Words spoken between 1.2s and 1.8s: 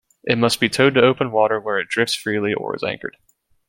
water, where